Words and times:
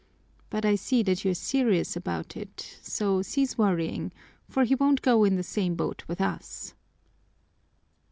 But 0.49 0.65
I 0.65 0.73
see 0.73 1.03
that 1.03 1.23
you're 1.23 1.35
serious 1.35 1.95
about 1.95 2.35
it, 2.35 2.79
so 2.81 3.21
cease 3.21 3.55
worrying, 3.55 4.11
for 4.49 4.63
he 4.63 4.73
won't 4.73 5.03
go 5.03 5.23
in 5.23 5.35
the 5.35 5.43
same 5.43 5.75
boat 5.75 6.03
with 6.07 6.19
us." 6.19 6.73